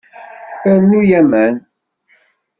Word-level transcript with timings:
Rnu 0.75 1.01
aman. 1.19 1.53